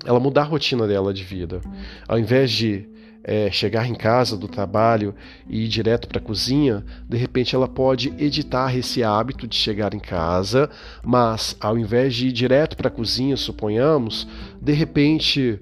ela 0.05 0.21
mudar 0.21 0.43
a 0.43 0.45
rotina 0.45 0.87
dela 0.87 1.13
de 1.13 1.25
vida. 1.25 1.61
Ao 2.07 2.19
invés 2.19 2.51
de 2.51 2.89
é, 3.25 3.51
chegar 3.51 3.89
em 3.89 3.95
casa 3.95 4.37
do 4.37 4.47
trabalho 4.47 5.13
e 5.49 5.65
ir 5.65 5.69
direto 5.69 6.07
para 6.07 6.19
a 6.19 6.23
cozinha, 6.23 6.85
de 7.09 7.17
repente 7.17 7.57
ela 7.57 7.67
pode 7.67 8.15
editar 8.19 8.77
esse 8.77 9.03
hábito 9.03 9.49
de 9.49 9.57
chegar 9.57 9.95
em 9.95 9.99
casa, 9.99 10.71
mas 11.03 11.57
ao 11.59 11.77
invés 11.77 12.15
de 12.15 12.29
ir 12.29 12.33
direto 12.33 12.77
para 12.77 12.87
a 12.87 12.91
cozinha, 12.91 13.37
suponhamos, 13.37 14.29
de 14.63 14.73
repente 14.73 15.59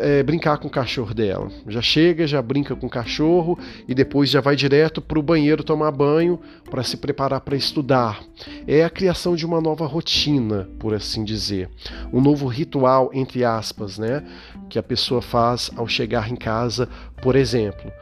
é, 0.00 0.22
brincar 0.22 0.58
com 0.58 0.68
o 0.68 0.70
cachorro 0.70 1.14
dela. 1.14 1.50
Já 1.68 1.82
chega, 1.82 2.26
já 2.26 2.40
brinca 2.40 2.74
com 2.74 2.86
o 2.86 2.90
cachorro 2.90 3.58
e 3.86 3.94
depois 3.94 4.30
já 4.30 4.40
vai 4.40 4.56
direto 4.56 5.00
para 5.00 5.18
o 5.18 5.22
banheiro 5.22 5.62
tomar 5.62 5.90
banho 5.90 6.40
para 6.70 6.82
se 6.82 6.96
preparar 6.96 7.40
para 7.40 7.56
estudar. 7.56 8.22
É 8.66 8.84
a 8.84 8.90
criação 8.90 9.36
de 9.36 9.44
uma 9.44 9.60
nova 9.60 9.86
rotina, 9.86 10.68
por 10.78 10.94
assim 10.94 11.24
dizer. 11.24 11.68
Um 12.12 12.20
novo 12.20 12.46
ritual, 12.46 13.10
entre 13.12 13.44
aspas, 13.44 13.98
né? 13.98 14.24
Que 14.68 14.78
a 14.78 14.82
pessoa 14.82 15.20
faz 15.20 15.70
ao 15.76 15.86
chegar 15.86 16.30
em 16.30 16.36
casa, 16.36 16.88
por 17.22 17.36
exemplo. 17.36 17.92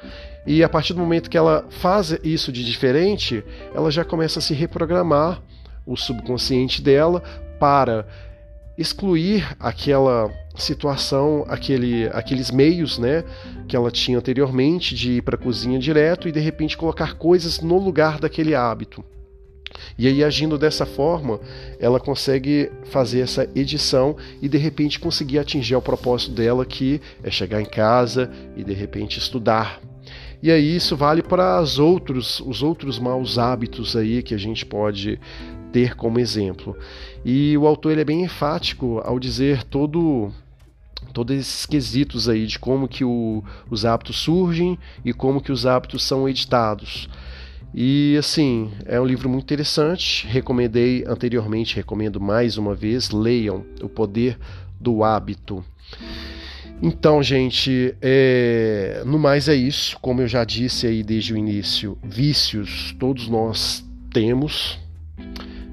E 0.47 0.65
a 0.65 0.69
partir 0.69 0.93
do 0.93 1.01
momento 1.01 1.31
que 1.31 1.39
ela 1.39 1.67
faz 1.71 2.19
isso 2.25 2.51
de 2.51 2.65
diferente, 2.65 3.45
ela 3.75 3.91
já 3.91 4.05
começa 4.05 4.39
a 4.39 4.43
se 4.43 4.55
reprogramar 4.55 5.41
o 5.87 5.97
subconsciente 5.97 6.83
dela 6.83 7.23
para 7.59 8.07
excluir 8.77 9.57
aquela 9.59 10.31
situação, 10.57 11.45
aquele, 11.49 12.09
aqueles 12.13 12.51
meios 12.51 12.99
né, 12.99 13.25
que 13.67 13.77
ela 13.77 13.91
tinha 13.91 14.19
anteriormente 14.19 14.95
de 14.95 15.13
ir 15.13 15.23
para 15.23 15.37
a 15.37 15.39
cozinha 15.39 15.79
direto 15.79 16.29
e 16.29 16.33
de 16.33 16.41
repente 16.41 16.77
colocar 16.77 17.15
coisas 17.15 17.61
no 17.61 17.79
lugar 17.79 18.19
daquele 18.19 18.55
hábito. 18.55 19.05
E 19.99 20.07
aí, 20.07 20.23
agindo 20.23 20.59
dessa 20.59 20.85
forma, 20.85 21.41
ela 21.79 21.99
consegue 21.99 22.71
fazer 22.85 23.21
essa 23.21 23.49
edição 23.55 24.17
e 24.41 24.49
de 24.49 24.59
repente 24.59 25.01
conseguir 25.01 25.39
atingir 25.39 25.75
o 25.75 25.83
propósito 25.83 26.33
dela, 26.33 26.65
que 26.67 27.01
é 27.23 27.31
chegar 27.31 27.61
em 27.61 27.67
casa 27.67 28.31
e 28.57 28.63
de 28.63 28.73
repente 28.73 29.19
estudar. 29.19 29.81
E 30.43 30.51
aí 30.51 30.77
isso 30.77 30.97
vale 30.97 31.23
para 31.23 31.61
os 31.61 31.79
outros, 31.79 32.41
os 32.41 32.63
outros 32.63 32.99
maus 32.99 33.39
hábitos 33.39 33.95
aí 33.95 34.23
que 34.23 34.35
a 34.35 34.39
gente 34.39 34.67
pode 34.67 35.19
ter 35.73 35.97
como 35.97 36.21
exemplo. 36.21 36.77
E 37.25 37.57
o 37.57 37.67
autor 37.67 37.93
ele 37.93 38.03
é 38.03 38.05
bem 38.05 38.23
enfático 38.23 39.01
ao 39.05 39.19
dizer 39.19 39.65
todo 39.65 40.33
todos 41.13 41.37
esses 41.37 41.67
quesitos 41.67 42.29
aí 42.29 42.47
de 42.47 42.59
como 42.59 42.89
que 42.89 43.05
o, 43.05 43.43
os 43.69 43.85
hábitos 43.85 44.17
surgem 44.17 44.79
e 45.05 45.13
como 45.13 45.41
que 45.41 45.53
os 45.53 45.67
hábitos 45.67 46.05
são 46.05 46.29
editados. 46.29 47.09
E 47.75 48.17
assim, 48.19 48.71
é 48.85 49.01
um 49.01 49.05
livro 49.05 49.29
muito 49.29 49.45
interessante, 49.45 50.27
recomendei 50.27 51.05
anteriormente, 51.07 51.75
recomendo 51.75 52.21
mais 52.21 52.57
uma 52.59 52.75
vez, 52.75 53.11
leiam 53.11 53.65
O 53.83 53.89
Poder 53.89 54.39
do 54.79 55.03
Hábito. 55.03 55.65
Então, 56.83 57.23
gente, 57.23 57.95
é... 58.03 59.03
no 59.07 59.19
mais 59.19 59.49
é 59.49 59.55
isso. 59.55 59.97
Como 60.01 60.21
eu 60.21 60.27
já 60.27 60.45
disse 60.45 60.87
aí 60.87 61.03
desde 61.03 61.33
o 61.33 61.37
início, 61.37 61.97
vícios 62.03 62.95
todos 62.99 63.29
nós 63.29 63.85
temos, 64.13 64.79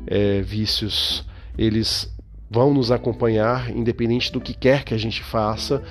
é, 0.10 0.42
vícios, 0.42 1.24
eles 1.56 2.12
vão 2.50 2.74
nos 2.74 2.92
acompanhar, 2.92 3.70
independente 3.70 4.32
do 4.32 4.42
que 4.42 4.56
quer 4.56 4.84
que 4.84 4.94
a 4.94 4.98
gente 4.98 5.24
faça. 5.24 5.84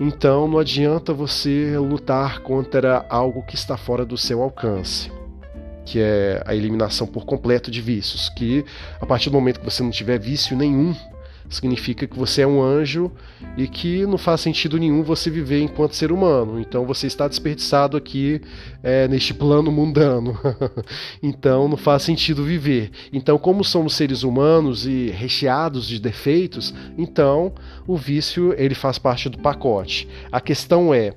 Então 0.00 0.48
não 0.48 0.58
adianta 0.58 1.12
você 1.12 1.76
lutar 1.76 2.40
contra 2.40 3.04
algo 3.10 3.42
que 3.42 3.54
está 3.54 3.76
fora 3.76 4.02
do 4.02 4.16
seu 4.16 4.42
alcance, 4.42 5.12
que 5.84 6.00
é 6.00 6.42
a 6.46 6.54
eliminação 6.54 7.06
por 7.06 7.26
completo 7.26 7.70
de 7.70 7.82
vícios. 7.82 8.30
Que 8.30 8.64
a 8.98 9.04
partir 9.04 9.28
do 9.28 9.34
momento 9.34 9.60
que 9.60 9.70
você 9.70 9.82
não 9.82 9.90
tiver 9.90 10.18
vício 10.18 10.56
nenhum, 10.56 10.96
significa 11.48 12.06
que 12.06 12.16
você 12.16 12.42
é 12.42 12.46
um 12.46 12.62
anjo 12.62 13.10
e 13.56 13.66
que 13.66 14.06
não 14.06 14.18
faz 14.18 14.40
sentido 14.40 14.78
nenhum 14.78 15.02
você 15.02 15.30
viver 15.30 15.60
enquanto 15.62 15.96
ser 15.96 16.12
humano. 16.12 16.60
Então 16.60 16.84
você 16.86 17.06
está 17.06 17.26
desperdiçado 17.26 17.96
aqui 17.96 18.40
é, 18.82 19.08
neste 19.08 19.34
plano 19.34 19.72
mundano. 19.72 20.38
então 21.22 21.68
não 21.68 21.76
faz 21.76 22.02
sentido 22.02 22.44
viver. 22.44 22.90
Então, 23.12 23.38
como 23.38 23.64
somos 23.64 23.94
seres 23.94 24.22
humanos 24.22 24.86
e 24.86 25.10
recheados 25.10 25.86
de 25.86 25.98
defeitos, 25.98 26.74
então 26.96 27.52
o 27.86 27.96
vício 27.96 28.54
ele 28.56 28.74
faz 28.74 28.98
parte 28.98 29.28
do 29.28 29.38
pacote. 29.38 30.08
A 30.30 30.40
questão 30.40 30.94
é 30.94 31.14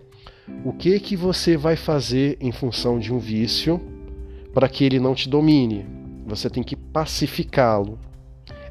o 0.65 0.73
que 0.73 0.99
que 0.99 1.15
você 1.15 1.55
vai 1.55 1.75
fazer 1.75 2.37
em 2.39 2.51
função 2.51 2.99
de 2.99 3.13
um 3.13 3.19
vício 3.19 3.79
para 4.53 4.67
que 4.67 4.83
ele 4.83 4.99
não 4.99 5.15
te 5.15 5.29
domine? 5.29 5.85
Você 6.25 6.49
tem 6.49 6.63
que 6.63 6.75
pacificá-lo. 6.75 7.99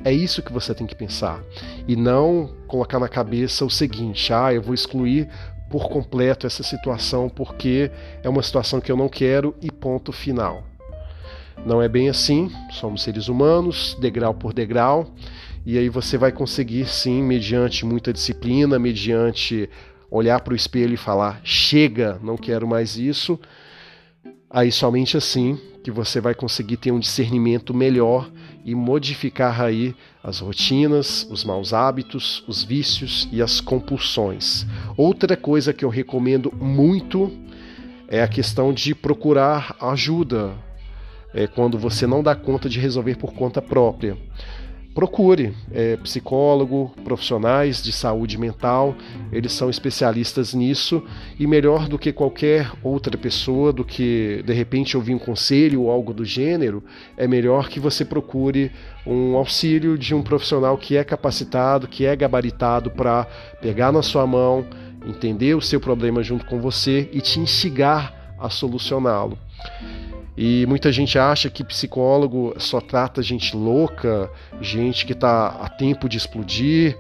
É 0.04 0.12
isso 0.12 0.42
que 0.42 0.52
você 0.52 0.75
tem 0.75 0.87
que 0.87 0.94
pensar. 0.94 1.42
E 1.87 1.94
não 1.94 2.50
colocar 2.66 2.99
na 2.99 3.09
cabeça 3.09 3.64
o 3.64 3.71
seguinte: 3.71 4.32
ah, 4.32 4.52
eu 4.52 4.61
vou 4.61 4.75
excluir 4.75 5.28
por 5.71 5.88
completo 5.88 6.47
essa 6.47 6.62
situação 6.62 7.28
porque 7.28 7.90
é 8.23 8.28
uma 8.28 8.42
situação 8.42 8.80
que 8.80 8.90
eu 8.90 8.97
não 8.97 9.09
quero 9.09 9.54
e 9.62 9.71
ponto 9.71 10.12
final. 10.12 10.64
Não 11.64 11.80
é 11.80 11.88
bem 11.88 12.09
assim, 12.09 12.50
somos 12.71 13.02
seres 13.02 13.28
humanos, 13.28 13.97
degrau 14.00 14.35
por 14.35 14.52
degrau, 14.52 15.14
e 15.64 15.78
aí 15.78 15.88
você 15.88 16.18
vai 16.18 16.32
conseguir 16.32 16.87
sim, 16.88 17.23
mediante 17.23 17.87
muita 17.87 18.12
disciplina, 18.12 18.78
mediante 18.78 19.71
olhar 20.11 20.40
para 20.40 20.52
o 20.52 20.56
espelho 20.56 20.94
e 20.94 20.99
falar: 20.99 21.40
chega, 21.44 22.18
não 22.23 22.37
quero 22.37 22.66
mais 22.66 22.97
isso. 22.97 23.38
Aí 24.50 24.73
somente 24.73 25.16
assim 25.16 25.59
que 25.82 25.90
você 25.90 26.20
vai 26.20 26.34
conseguir 26.34 26.76
ter 26.76 26.92
um 26.92 26.98
discernimento 26.98 27.74
melhor 27.74 28.30
e 28.64 28.74
modificar 28.74 29.60
aí 29.60 29.94
as 30.22 30.38
rotinas, 30.38 31.26
os 31.30 31.44
maus 31.44 31.72
hábitos, 31.72 32.44
os 32.46 32.62
vícios 32.62 33.28
e 33.32 33.42
as 33.42 33.60
compulsões. 33.60 34.64
Outra 34.96 35.36
coisa 35.36 35.72
que 35.72 35.84
eu 35.84 35.88
recomendo 35.88 36.52
muito 36.54 37.32
é 38.06 38.22
a 38.22 38.28
questão 38.28 38.72
de 38.72 38.94
procurar 38.94 39.74
ajuda 39.80 40.52
é, 41.34 41.46
quando 41.46 41.78
você 41.78 42.06
não 42.06 42.22
dá 42.22 42.34
conta 42.34 42.68
de 42.68 42.78
resolver 42.78 43.16
por 43.16 43.32
conta 43.32 43.60
própria 43.60 44.16
procure 44.94 45.54
é, 45.72 45.96
psicólogo, 45.96 46.92
profissionais 47.02 47.82
de 47.82 47.92
saúde 47.92 48.37
mental, 48.38 48.94
eles 49.32 49.52
são 49.52 49.70
especialistas 49.70 50.52
nisso 50.52 51.02
e 51.38 51.46
melhor 51.46 51.88
do 51.88 51.99
que 51.99 52.12
qualquer 52.12 52.70
outra 52.82 53.16
pessoa, 53.16 53.72
do 53.72 53.84
que 53.84 54.42
de 54.44 54.52
repente 54.52 54.96
ouvir 54.96 55.14
um 55.14 55.18
conselho 55.18 55.82
ou 55.82 55.90
algo 55.90 56.12
do 56.12 56.25
gênero, 56.25 56.82
é 57.16 57.26
melhor 57.26 57.68
que 57.68 57.80
você 57.80 58.04
procure 58.04 58.70
um 59.06 59.37
auxílio 59.37 59.96
de 59.96 60.14
um 60.14 60.22
profissional 60.22 60.76
que 60.76 60.96
é 60.96 61.04
capacitado, 61.04 61.88
que 61.88 62.04
é 62.04 62.14
gabaritado 62.14 62.90
para 62.90 63.25
pegar 63.61 63.92
na 63.92 64.02
sua 64.02 64.26
mão, 64.26 64.66
entender 65.06 65.54
o 65.54 65.61
seu 65.61 65.80
problema 65.80 66.22
junto 66.22 66.44
com 66.46 66.61
você 66.61 67.08
e 67.12 67.20
te 67.20 67.40
instigar 67.40 68.34
a 68.38 68.50
solucioná-lo. 68.50 69.38
E 70.36 70.64
muita 70.66 70.90
gente 70.90 71.18
acha 71.18 71.50
que 71.50 71.62
psicólogo 71.62 72.54
só 72.56 72.80
trata 72.80 73.22
gente 73.22 73.56
louca, 73.56 74.30
gente 74.60 75.04
que 75.04 75.12
está 75.12 75.48
a 75.48 75.68
tempo 75.68 76.08
de 76.08 76.16
explodir, 76.16 76.96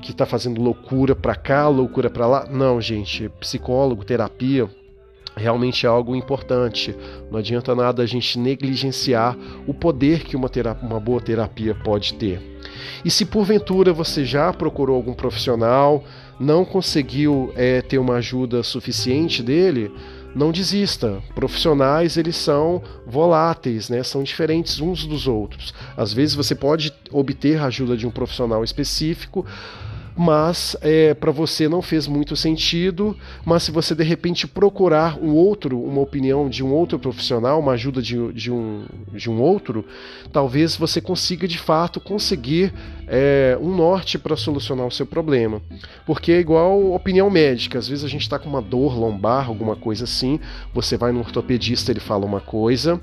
que 0.00 0.10
está 0.10 0.26
fazendo 0.26 0.60
loucura 0.60 1.14
para 1.14 1.36
cá, 1.36 1.68
loucura 1.68 2.10
para 2.10 2.26
lá. 2.26 2.46
Não, 2.50 2.80
gente, 2.80 3.28
psicólogo, 3.40 4.04
terapia 4.04 4.68
realmente 5.36 5.86
é 5.86 5.88
algo 5.88 6.14
importante. 6.14 6.94
Não 7.30 7.38
adianta 7.38 7.74
nada 7.74 8.02
a 8.02 8.06
gente 8.06 8.38
negligenciar 8.38 9.36
o 9.66 9.72
poder 9.72 10.24
que 10.24 10.36
uma, 10.36 10.48
terapia, 10.48 10.88
uma 10.88 11.00
boa 11.00 11.20
terapia 11.20 11.74
pode 11.74 12.14
ter. 12.14 12.40
E 13.04 13.10
se 13.10 13.24
porventura 13.24 13.92
você 13.92 14.24
já 14.24 14.52
procurou 14.52 14.96
algum 14.96 15.14
profissional, 15.14 16.04
não 16.38 16.64
conseguiu 16.64 17.52
é, 17.56 17.80
ter 17.80 17.98
uma 17.98 18.16
ajuda 18.16 18.62
suficiente 18.62 19.42
dele, 19.42 19.90
não 20.34 20.52
desista. 20.52 21.22
Profissionais, 21.34 22.16
eles 22.16 22.36
são 22.36 22.82
voláteis, 23.06 23.88
né? 23.88 24.02
São 24.02 24.22
diferentes 24.22 24.80
uns 24.80 25.06
dos 25.06 25.26
outros. 25.26 25.74
Às 25.96 26.12
vezes 26.12 26.34
você 26.34 26.54
pode 26.54 26.92
obter 27.10 27.60
a 27.60 27.66
ajuda 27.66 27.96
de 27.96 28.06
um 28.06 28.10
profissional 28.10 28.64
específico, 28.64 29.46
mas 30.16 30.76
é, 30.80 31.14
para 31.14 31.30
você 31.30 31.68
não 31.68 31.80
fez 31.80 32.06
muito 32.06 32.36
sentido. 32.36 33.16
Mas 33.44 33.64
se 33.64 33.70
você 33.70 33.94
de 33.94 34.04
repente 34.04 34.46
procurar 34.46 35.18
um 35.18 35.34
outro, 35.34 35.80
uma 35.80 36.00
opinião 36.00 36.48
de 36.48 36.62
um 36.62 36.72
outro 36.72 36.98
profissional, 36.98 37.60
uma 37.60 37.72
ajuda 37.72 38.02
de, 38.02 38.32
de, 38.32 38.50
um, 38.50 38.84
de 39.12 39.30
um 39.30 39.40
outro, 39.40 39.84
talvez 40.32 40.76
você 40.76 41.00
consiga 41.00 41.48
de 41.48 41.58
fato 41.58 42.00
conseguir 42.00 42.72
é, 43.06 43.58
um 43.60 43.74
norte 43.74 44.18
para 44.18 44.36
solucionar 44.36 44.86
o 44.86 44.90
seu 44.90 45.06
problema. 45.06 45.60
Porque 46.06 46.32
é 46.32 46.40
igual 46.40 46.92
opinião 46.92 47.30
médica, 47.30 47.78
às 47.78 47.88
vezes 47.88 48.04
a 48.04 48.08
gente 48.08 48.22
está 48.22 48.38
com 48.38 48.48
uma 48.48 48.62
dor 48.62 48.98
lombar, 48.98 49.48
alguma 49.48 49.76
coisa 49.76 50.04
assim, 50.04 50.38
você 50.74 50.96
vai 50.96 51.12
no 51.12 51.20
ortopedista, 51.20 51.90
ele 51.90 52.00
fala 52.00 52.26
uma 52.26 52.40
coisa 52.40 53.00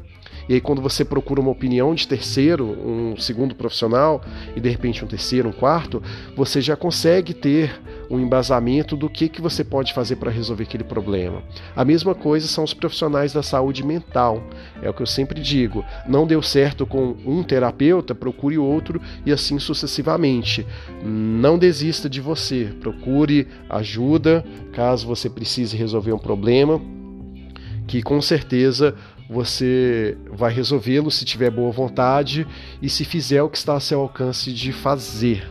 e 0.49 0.55
aí, 0.55 0.59
quando 0.59 0.81
você 0.81 1.05
procura 1.05 1.39
uma 1.39 1.51
opinião 1.51 1.93
de 1.93 2.07
terceiro, 2.07 2.65
um 2.65 3.15
segundo 3.15 3.53
profissional, 3.53 4.19
e 4.55 4.59
de 4.59 4.67
repente 4.67 5.05
um 5.05 5.07
terceiro, 5.07 5.47
um 5.47 5.51
quarto, 5.51 6.01
você 6.35 6.59
já 6.59 6.75
consegue 6.75 7.35
ter 7.35 7.79
um 8.09 8.19
embasamento 8.19 8.97
do 8.97 9.07
que, 9.07 9.29
que 9.29 9.41
você 9.41 9.63
pode 9.63 9.93
fazer 9.93 10.15
para 10.15 10.31
resolver 10.31 10.63
aquele 10.63 10.83
problema. 10.83 11.43
A 11.75 11.85
mesma 11.85 12.15
coisa 12.15 12.47
são 12.47 12.63
os 12.63 12.73
profissionais 12.73 13.31
da 13.31 13.43
saúde 13.43 13.85
mental. 13.85 14.41
É 14.81 14.89
o 14.89 14.93
que 14.93 15.03
eu 15.03 15.05
sempre 15.05 15.39
digo. 15.39 15.85
Não 16.07 16.25
deu 16.25 16.41
certo 16.41 16.83
com 16.83 17.15
um 17.23 17.43
terapeuta, 17.43 18.15
procure 18.15 18.57
outro 18.57 18.99
e 19.23 19.31
assim 19.31 19.59
sucessivamente. 19.59 20.65
Não 21.03 21.59
desista 21.59 22.09
de 22.09 22.19
você. 22.19 22.73
Procure 22.81 23.47
ajuda 23.69 24.43
caso 24.73 25.05
você 25.05 25.29
precise 25.29 25.77
resolver 25.77 26.11
um 26.11 26.17
problema 26.17 26.81
que 27.85 28.03
com 28.03 28.21
certeza 28.21 28.95
você 29.29 30.17
vai 30.31 30.51
resolvê-lo 30.51 31.11
se 31.11 31.23
tiver 31.23 31.51
boa 31.51 31.71
vontade 31.71 32.47
e 32.81 32.89
se 32.89 33.05
fizer 33.05 33.43
o 33.43 33.49
que 33.49 33.57
está 33.57 33.75
a 33.75 33.79
seu 33.79 33.99
alcance 33.99 34.51
de 34.51 34.73
fazer. 34.73 35.47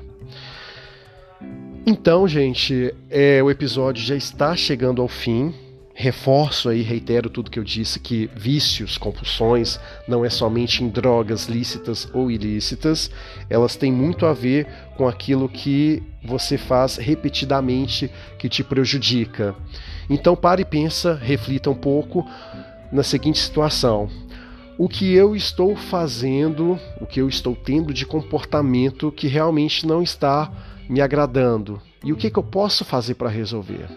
Então, 1.86 2.26
gente, 2.26 2.92
é, 3.08 3.42
o 3.42 3.50
episódio 3.50 4.02
já 4.02 4.16
está 4.16 4.56
chegando 4.56 5.00
ao 5.00 5.08
fim. 5.08 5.54
Reforço 5.94 6.68
aí, 6.68 6.82
reitero 6.82 7.30
tudo 7.30 7.50
que 7.50 7.58
eu 7.58 7.64
disse, 7.64 7.98
que 7.98 8.30
vícios, 8.36 8.98
compulsões, 8.98 9.80
não 10.06 10.24
é 10.24 10.30
somente 10.30 10.84
em 10.84 10.88
drogas 10.88 11.46
lícitas 11.46 12.08
ou 12.12 12.30
ilícitas, 12.30 13.10
elas 13.50 13.74
têm 13.74 13.92
muito 13.92 14.26
a 14.26 14.32
ver 14.32 14.66
com 14.96 15.08
aquilo 15.08 15.48
que 15.48 16.02
você 16.22 16.56
faz 16.56 16.96
repetidamente 16.96 18.10
que 18.38 18.48
te 18.48 18.62
prejudica. 18.62 19.56
Então 20.10 20.36
pare 20.36 20.62
e 20.62 20.64
pensa, 20.64 21.14
reflita 21.14 21.68
um 21.68 21.74
pouco 21.74 22.24
na 22.92 23.02
seguinte 23.02 23.38
situação: 23.38 24.08
o 24.78 24.88
que 24.88 25.12
eu 25.12 25.34
estou 25.34 25.74
fazendo, 25.76 26.78
o 27.00 27.06
que 27.06 27.20
eu 27.20 27.28
estou 27.28 27.56
tendo 27.56 27.92
de 27.92 28.06
comportamento 28.06 29.12
que 29.12 29.26
realmente 29.26 29.86
não 29.86 30.02
está 30.02 30.50
me 30.88 31.00
agradando 31.00 31.80
e 32.04 32.12
o 32.12 32.16
que, 32.16 32.30
que 32.30 32.38
eu 32.38 32.42
posso 32.42 32.84
fazer 32.84 33.14
para 33.14 33.28
resolver. 33.28 33.88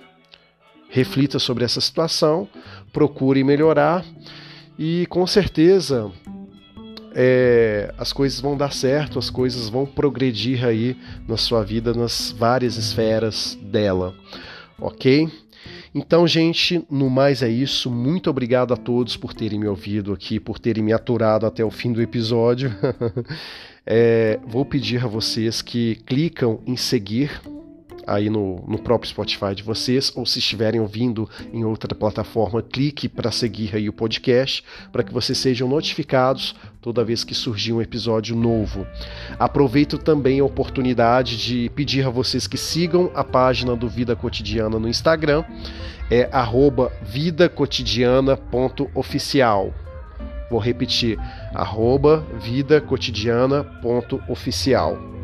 Reflita 0.90 1.40
sobre 1.40 1.64
essa 1.64 1.80
situação, 1.80 2.50
procure 2.92 3.44
melhorar 3.44 4.04
e 4.78 5.06
com 5.06 5.26
certeza 5.26 6.12
é, 7.14 7.94
as 7.98 8.12
coisas 8.12 8.40
vão 8.40 8.58
dar 8.58 8.74
certo, 8.74 9.20
as 9.20 9.30
coisas 9.30 9.70
vão 9.70 9.86
progredir 9.86 10.66
aí 10.66 10.98
na 11.28 11.38
sua 11.38 11.64
vida, 11.64 11.94
nas 11.94 12.32
várias 12.32 12.78
esferas 12.78 13.58
dela, 13.62 14.16
ok? 14.80 15.30
Então, 15.94 16.26
gente, 16.26 16.86
no 16.90 17.10
mais 17.10 17.44
é 17.44 17.50
isso. 17.50 17.92
Muito 17.92 18.30
obrigado 18.30 18.74
a 18.74 18.78
todos 18.78 19.18
por 19.18 19.34
terem 19.34 19.60
me 19.60 19.68
ouvido 19.68 20.14
aqui, 20.14 20.40
por 20.40 20.58
terem 20.58 20.84
me 20.84 20.94
aturado 20.94 21.46
até 21.46 21.66
o 21.66 21.70
fim 21.70 21.92
do 21.92 22.02
episódio. 22.02 22.74
é, 23.86 24.40
vou 24.48 24.64
pedir 24.64 25.04
a 25.04 25.08
vocês 25.08 25.62
que 25.62 25.96
clicam 26.06 26.62
em 26.66 26.78
seguir 26.78 27.42
aí 28.12 28.30
no, 28.30 28.64
no 28.68 28.78
próprio 28.78 29.10
Spotify 29.10 29.56
de 29.56 29.64
vocês, 29.64 30.12
ou 30.16 30.26
se 30.26 30.40
estiverem 30.40 30.80
ouvindo 30.80 31.30
em 31.54 31.64
outra 31.64 31.96
plataforma, 31.96 32.62
clique 32.62 33.08
para 33.08 33.32
seguir 33.32 33.74
aí 33.76 33.88
o 33.88 33.94
podcast, 33.94 34.64
para 34.92 35.04
que 35.04 35.14
vocês 35.14 35.38
sejam 35.38 35.68
notificados 35.68 36.56
toda 36.82 37.04
vez 37.04 37.24
que 37.24 37.36
surgir 37.36 37.74
um 37.74 37.82
episódio 37.82 38.36
novo. 38.36 38.86
Aproveito 39.40 39.98
também 39.98 40.40
a 40.40 40.46
oportunidade 40.46 41.38
de 41.38 41.72
pedir 41.76 42.06
a 42.06 42.10
vocês 42.10 42.48
que 42.48 42.58
sigam 42.58 43.12
a 43.16 43.24
página 43.24 43.76
do 43.76 43.88
Vida 43.88 44.16
Cotidiana 44.16 44.80
no 44.80 44.90
Instagram, 44.90 45.44
é 46.10 46.28
vidacotidiana.oficial. 47.04 49.74
Vou 50.50 50.60
repetir, 50.60 51.20
arroba 51.54 52.26
vidacotidiana.oficial. 52.42 55.21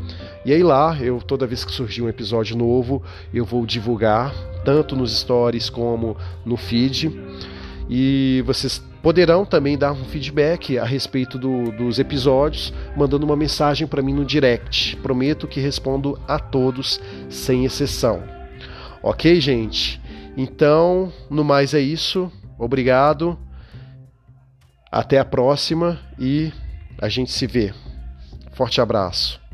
E 0.48 0.54
aí 0.54 0.64
lá, 0.64 0.98
eu 1.02 1.22
toda 1.22 1.46
vez 1.46 1.66
que 1.66 1.74
surgir 1.74 2.02
um 2.02 2.08
episódio 2.08 2.56
novo, 2.56 3.04
eu 3.34 3.44
vou 3.44 3.66
divulgar 3.66 4.34
tanto 4.64 4.96
nos 4.96 5.20
stories 5.20 5.70
como 5.70 6.16
no 6.46 6.56
feed. 6.56 7.12
E 7.90 8.42
vocês 8.46 8.82
poderão 9.04 9.44
também 9.44 9.78
dar 9.78 9.92
um 9.92 10.06
feedback 10.06 10.80
a 10.80 10.86
respeito 10.86 11.38
do, 11.38 11.70
dos 11.74 12.00
episódios, 12.00 12.74
mandando 12.96 13.26
uma 13.26 13.36
mensagem 13.36 13.86
para 13.86 14.02
mim 14.02 14.14
no 14.14 14.24
direct. 14.24 14.96
Prometo 14.96 15.50
que 15.50 15.60
respondo 15.60 16.18
a 16.26 16.40
todos, 16.40 16.98
sem 17.30 17.66
exceção. 17.66 18.24
Ok, 19.04 19.42
gente? 19.42 20.02
Então, 20.38 21.12
no 21.30 21.44
mais 21.44 21.74
é 21.74 21.82
isso. 21.82 22.32
Obrigado. 22.58 23.38
Até 24.90 25.20
a 25.20 25.26
próxima 25.26 26.00
e 26.18 26.54
a 26.98 27.10
gente 27.10 27.34
se 27.34 27.46
vê. 27.46 27.74
Forte 28.54 28.80
abraço. 28.80 29.46